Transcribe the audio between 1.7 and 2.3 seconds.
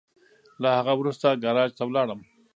ته ولاړم.